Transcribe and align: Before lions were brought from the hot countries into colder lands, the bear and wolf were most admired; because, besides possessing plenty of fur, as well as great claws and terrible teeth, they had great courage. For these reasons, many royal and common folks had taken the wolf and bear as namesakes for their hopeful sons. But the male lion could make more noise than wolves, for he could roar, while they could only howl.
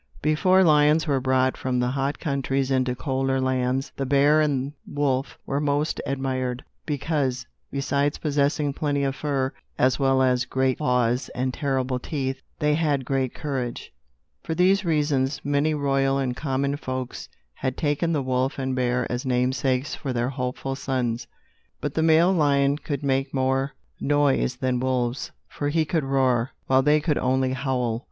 Before 0.23 0.63
lions 0.63 1.05
were 1.05 1.19
brought 1.21 1.55
from 1.55 1.79
the 1.79 1.89
hot 1.91 2.17
countries 2.17 2.71
into 2.71 2.95
colder 2.95 3.39
lands, 3.39 3.91
the 3.97 4.05
bear 4.07 4.41
and 4.41 4.73
wolf 4.87 5.37
were 5.45 5.59
most 5.59 6.01
admired; 6.07 6.63
because, 6.87 7.45
besides 7.69 8.17
possessing 8.17 8.73
plenty 8.73 9.03
of 9.03 9.15
fur, 9.15 9.53
as 9.77 9.99
well 9.99 10.23
as 10.23 10.45
great 10.45 10.79
claws 10.79 11.29
and 11.35 11.53
terrible 11.53 11.99
teeth, 11.99 12.41
they 12.57 12.73
had 12.73 13.05
great 13.05 13.35
courage. 13.35 13.93
For 14.41 14.55
these 14.55 14.83
reasons, 14.83 15.39
many 15.43 15.75
royal 15.75 16.17
and 16.17 16.35
common 16.35 16.77
folks 16.77 17.29
had 17.53 17.77
taken 17.77 18.11
the 18.11 18.23
wolf 18.23 18.57
and 18.57 18.75
bear 18.75 19.05
as 19.11 19.23
namesakes 19.23 19.93
for 19.93 20.11
their 20.13 20.29
hopeful 20.29 20.75
sons. 20.75 21.27
But 21.79 21.93
the 21.93 22.01
male 22.01 22.31
lion 22.33 22.79
could 22.79 23.03
make 23.03 23.35
more 23.35 23.75
noise 23.99 24.55
than 24.55 24.79
wolves, 24.79 25.29
for 25.47 25.69
he 25.69 25.85
could 25.85 26.03
roar, 26.03 26.53
while 26.65 26.81
they 26.81 26.99
could 27.01 27.19
only 27.19 27.53
howl. 27.53 27.99